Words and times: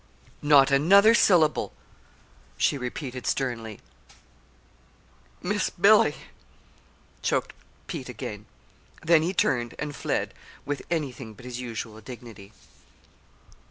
"Not 0.41 0.71
another 0.71 1.13
syllable!" 1.13 1.73
she 2.57 2.75
repeated 2.75 3.27
sternly. 3.27 3.79
"Miss 5.43 5.69
Billy!" 5.69 6.15
choked 7.21 7.53
Pete 7.85 8.09
again. 8.09 8.47
Then 9.03 9.21
he 9.21 9.31
turned 9.35 9.75
and 9.77 9.95
fled 9.95 10.33
with 10.65 10.81
anything 10.89 11.35
but 11.35 11.45
his 11.45 11.59
usual 11.61 12.01
dignity. 12.01 12.51